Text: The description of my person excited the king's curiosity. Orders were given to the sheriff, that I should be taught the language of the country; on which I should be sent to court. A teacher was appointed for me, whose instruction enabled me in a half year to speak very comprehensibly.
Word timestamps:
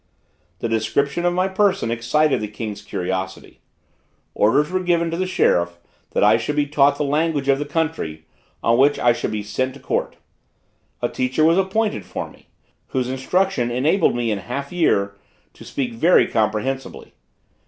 The 0.61 0.67
description 0.67 1.25
of 1.25 1.33
my 1.35 1.47
person 1.47 1.91
excited 1.91 2.41
the 2.41 2.47
king's 2.47 2.81
curiosity. 2.81 3.59
Orders 4.33 4.71
were 4.71 4.79
given 4.79 5.11
to 5.11 5.15
the 5.17 5.27
sheriff, 5.27 5.77
that 6.13 6.23
I 6.23 6.37
should 6.37 6.55
be 6.55 6.65
taught 6.65 6.97
the 6.97 7.03
language 7.03 7.47
of 7.47 7.59
the 7.59 7.65
country; 7.65 8.25
on 8.63 8.79
which 8.79 8.97
I 8.97 9.13
should 9.13 9.29
be 9.29 9.43
sent 9.43 9.75
to 9.75 9.79
court. 9.79 10.15
A 11.03 11.07
teacher 11.07 11.43
was 11.43 11.59
appointed 11.59 12.03
for 12.03 12.31
me, 12.31 12.47
whose 12.87 13.09
instruction 13.11 13.69
enabled 13.69 14.15
me 14.15 14.31
in 14.31 14.39
a 14.39 14.41
half 14.41 14.71
year 14.71 15.13
to 15.53 15.63
speak 15.63 15.93
very 15.93 16.25
comprehensibly. 16.25 17.13